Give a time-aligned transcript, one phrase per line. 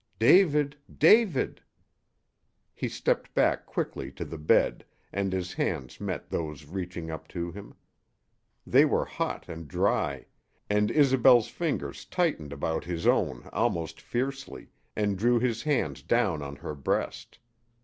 [0.17, 1.61] "David David"
[2.73, 7.51] He stepped back quickly to the bed and his hands met those reaching up to
[7.51, 7.75] him.
[8.65, 10.25] They were hot and dry,
[10.71, 16.55] and Isobel's fingers tightened about his own almost fiercely, and drew his hands down on
[16.55, 17.37] her breast.